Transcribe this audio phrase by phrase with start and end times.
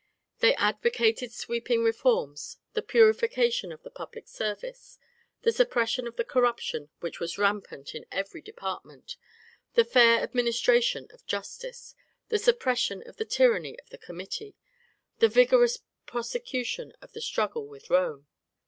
[0.39, 4.97] They advocated sweeping reforms, the purification of the public service,
[5.43, 9.15] the suppression of the corruption which was rampant in every department,
[9.75, 11.93] the fair administration of justice,
[12.29, 14.55] the suppression of the tyranny of the committee,
[15.19, 15.77] the vigourous
[16.07, 18.25] prosecution of the struggle with Rome.